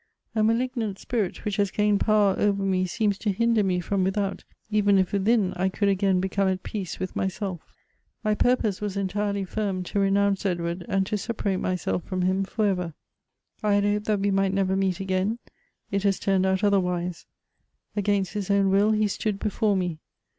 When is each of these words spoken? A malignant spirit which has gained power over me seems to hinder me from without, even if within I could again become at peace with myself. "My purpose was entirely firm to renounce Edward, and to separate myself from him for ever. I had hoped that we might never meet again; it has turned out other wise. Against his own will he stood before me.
A 0.33 0.41
malignant 0.41 0.97
spirit 0.97 1.45
which 1.45 1.57
has 1.57 1.69
gained 1.69 1.99
power 1.99 2.33
over 2.39 2.63
me 2.63 2.87
seems 2.87 3.19
to 3.19 3.29
hinder 3.29 3.63
me 3.63 3.79
from 3.79 4.03
without, 4.03 4.43
even 4.71 4.97
if 4.97 5.13
within 5.13 5.53
I 5.53 5.69
could 5.69 5.89
again 5.89 6.19
become 6.19 6.47
at 6.47 6.63
peace 6.63 6.97
with 6.99 7.15
myself. 7.15 7.61
"My 8.23 8.33
purpose 8.33 8.81
was 8.81 8.97
entirely 8.97 9.45
firm 9.45 9.83
to 9.83 9.99
renounce 9.99 10.43
Edward, 10.43 10.85
and 10.89 11.05
to 11.05 11.19
separate 11.19 11.59
myself 11.59 12.03
from 12.03 12.23
him 12.23 12.43
for 12.43 12.65
ever. 12.65 12.95
I 13.61 13.75
had 13.75 13.83
hoped 13.83 14.07
that 14.07 14.21
we 14.21 14.31
might 14.31 14.53
never 14.55 14.75
meet 14.75 14.99
again; 14.99 15.37
it 15.91 16.01
has 16.01 16.17
turned 16.17 16.47
out 16.47 16.63
other 16.63 16.79
wise. 16.79 17.27
Against 17.95 18.33
his 18.33 18.49
own 18.49 18.71
will 18.71 18.93
he 18.93 19.07
stood 19.07 19.37
before 19.37 19.77
me. 19.77 19.99